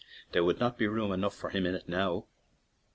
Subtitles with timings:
[0.31, 2.25] (There would not be room enough for him in it now.)